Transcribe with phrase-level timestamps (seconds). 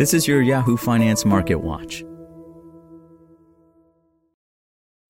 [0.00, 2.02] This is your Yahoo Finance Market Watch.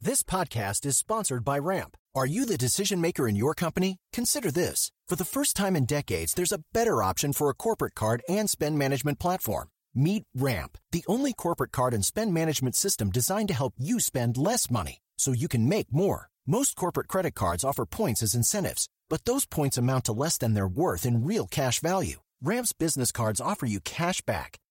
[0.00, 1.96] This podcast is sponsored by Ramp.
[2.12, 3.98] Are you the decision maker in your company?
[4.12, 4.90] Consider this.
[5.06, 8.50] For the first time in decades, there's a better option for a corporate card and
[8.50, 9.68] spend management platform.
[9.94, 14.36] Meet Ramp, the only corporate card and spend management system designed to help you spend
[14.36, 16.30] less money so you can make more.
[16.48, 20.54] Most corporate credit cards offer points as incentives, but those points amount to less than
[20.54, 22.22] their worth in real cash value.
[22.42, 24.58] Ramp's business cards offer you cash back,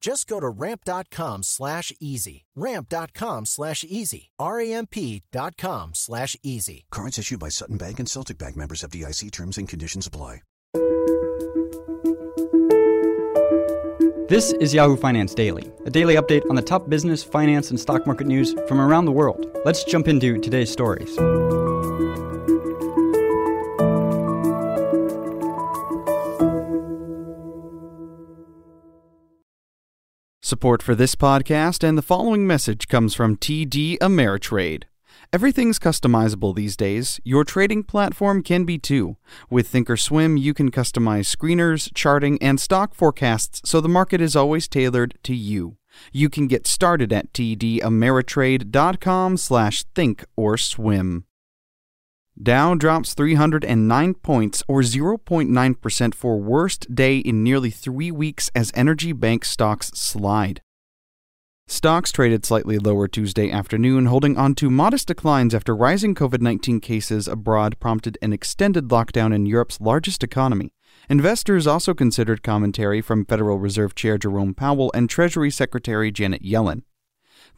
[0.00, 2.46] Just go to ramp.com slash easy.
[2.56, 4.30] Ramp.com slash easy.
[4.38, 6.86] R-A-M-P.com slash easy.
[6.90, 10.40] Cards issued by Sutton Bank and Celtic Bank members FDIC terms and conditions apply.
[14.28, 18.06] This is Yahoo Finance Daily, a daily update on the top business, finance, and stock
[18.06, 19.44] market news from around the world.
[19.64, 21.18] Let's jump into today's stories.
[30.50, 34.82] Support for this podcast and the following message comes from TD Ameritrade.
[35.32, 37.20] Everything's customizable these days.
[37.22, 39.16] Your trading platform can be too.
[39.48, 44.66] With Thinkorswim, you can customize screeners, charting, and stock forecasts so the market is always
[44.66, 45.76] tailored to you.
[46.10, 51.26] You can get started at tdameritrade.com slash think or swim.
[52.42, 59.12] Dow drops 309 points, or 0.9% for worst day in nearly three weeks as energy
[59.12, 60.62] bank stocks slide.
[61.68, 66.80] Stocks traded slightly lower Tuesday afternoon, holding on to modest declines after rising COVID 19
[66.80, 70.72] cases abroad prompted an extended lockdown in Europe's largest economy.
[71.08, 76.82] Investors also considered commentary from Federal Reserve Chair Jerome Powell and Treasury Secretary Janet Yellen.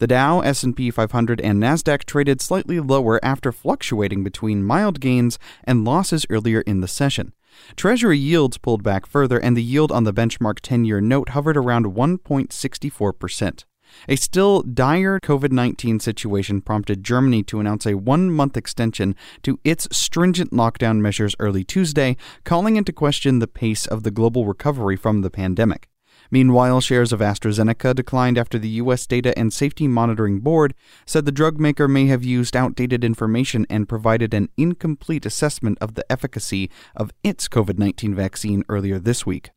[0.03, 5.85] The Dow, S&P 500, and Nasdaq traded slightly lower after fluctuating between mild gains and
[5.85, 7.33] losses earlier in the session.
[7.77, 11.87] Treasury yields pulled back further and the yield on the benchmark 10-year note hovered around
[11.95, 13.65] 1.64%.
[14.09, 19.15] A still dire COVID 19 situation prompted Germany to announce a one month extension
[19.45, 24.47] to its stringent lockdown measures early Tuesday, calling into question the pace of the global
[24.47, 25.92] recovery from the pandemic.
[26.33, 29.07] Meanwhile, shares of AstraZeneca declined after the U.S.
[29.07, 30.73] Data and Safety Monitoring Board
[31.05, 35.93] said the drug maker may have used outdated information and provided an incomplete assessment of
[35.93, 39.51] the efficacy of its COVID 19 vaccine earlier this week.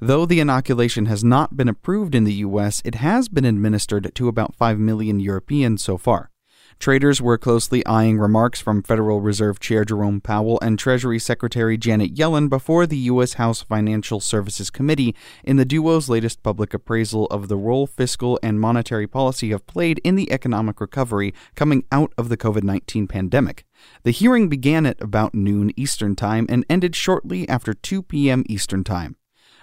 [0.00, 4.28] Though the inoculation has not been approved in the U.S., it has been administered to
[4.28, 6.30] about 5 million Europeans so far.
[6.78, 12.14] Traders were closely eyeing remarks from Federal Reserve Chair Jerome Powell and Treasury Secretary Janet
[12.14, 13.32] Yellen before the U.S.
[13.32, 15.12] House Financial Services Committee
[15.42, 20.00] in the duo's latest public appraisal of the role fiscal and monetary policy have played
[20.04, 23.64] in the economic recovery coming out of the COVID 19 pandemic.
[24.04, 28.44] The hearing began at about noon Eastern Time and ended shortly after 2 p.m.
[28.48, 29.16] Eastern Time.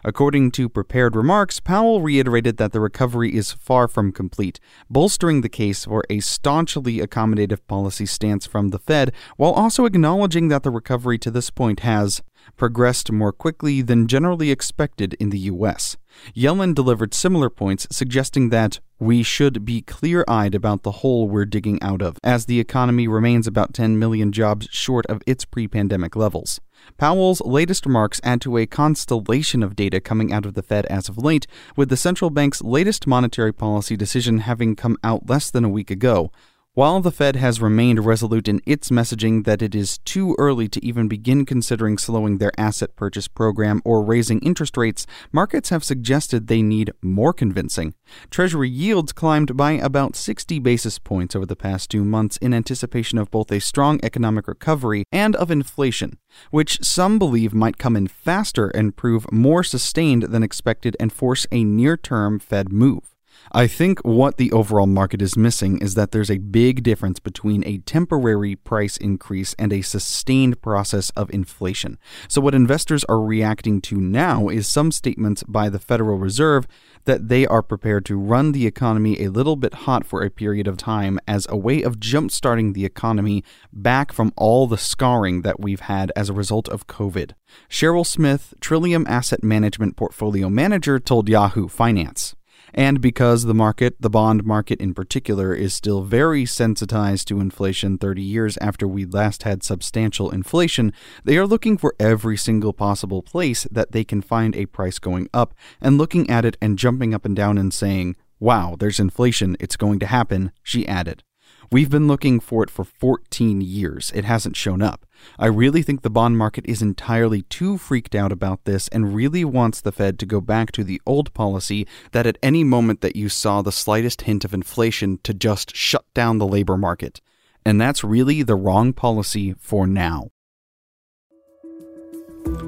[0.07, 5.49] According to prepared remarks, Powell reiterated that the recovery is far from complete, bolstering the
[5.49, 10.69] case for a staunchly accommodative policy stance from the Fed, while also acknowledging that the
[10.69, 12.21] recovery to this point has
[12.57, 15.97] progressed more quickly than generally expected in the U.S.
[16.35, 21.45] Yellen delivered similar points, suggesting that we should be clear eyed about the hole we're
[21.45, 25.67] digging out of, as the economy remains about 10 million jobs short of its pre
[25.67, 26.61] pandemic levels.
[26.97, 31.09] Powell's latest remarks add to a constellation of data coming out of the Fed as
[31.09, 35.65] of late, with the central bank's latest monetary policy decision having come out less than
[35.65, 36.31] a week ago.
[36.75, 40.85] While the Fed has remained resolute in its messaging that it is too early to
[40.85, 46.47] even begin considering slowing their asset purchase program or raising interest rates, markets have suggested
[46.47, 47.93] they need more convincing.
[48.29, 53.17] Treasury yields climbed by about 60 basis points over the past two months in anticipation
[53.17, 56.17] of both a strong economic recovery and of inflation,
[56.51, 61.47] which some believe might come in faster and prove more sustained than expected and force
[61.53, 63.14] a near term Fed move.
[63.51, 67.63] I think what the overall market is missing is that there's a big difference between
[67.65, 71.97] a temporary price increase and a sustained process of inflation.
[72.27, 76.67] So, what investors are reacting to now is some statements by the Federal Reserve
[77.05, 80.67] that they are prepared to run the economy a little bit hot for a period
[80.67, 85.59] of time as a way of jumpstarting the economy back from all the scarring that
[85.59, 87.31] we've had as a result of COVID.
[87.69, 92.35] Cheryl Smith, Trillium Asset Management Portfolio Manager, told Yahoo Finance.
[92.77, 97.97] And because the market, the bond market in particular, is still very sensitized to inflation
[97.97, 100.91] 30 years after we last had substantial inflation,
[101.23, 105.29] they are looking for every single possible place that they can find a price going
[105.33, 109.55] up and looking at it and jumping up and down and saying, Wow, there's inflation,
[109.61, 111.23] it's going to happen, she added.
[111.71, 114.11] We've been looking for it for 14 years.
[114.15, 115.05] It hasn't shown up.
[115.39, 119.43] I really think the bond market is entirely too freaked out about this and really
[119.43, 123.15] wants the Fed to go back to the old policy that at any moment that
[123.15, 127.21] you saw the slightest hint of inflation to just shut down the labor market.
[127.65, 130.29] And that's really the wrong policy for now.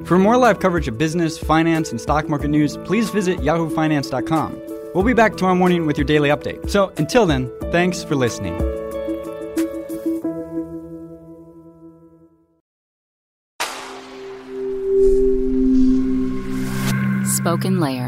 [0.04, 4.60] For more live coverage of business, finance, and stock market news, please visit yahoofinance.com.
[4.94, 6.68] We'll be back tomorrow morning with your daily update.
[6.70, 8.77] So until then, thanks for listening.
[17.38, 18.07] Spoken Layer.